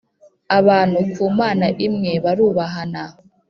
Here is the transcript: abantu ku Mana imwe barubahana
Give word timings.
abantu 0.59 0.99
ku 1.13 1.23
Mana 1.39 1.65
imwe 1.87 2.11
barubahana 2.23 3.03